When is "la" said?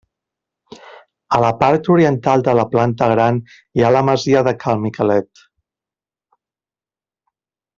1.43-1.51, 2.59-2.65, 3.99-4.01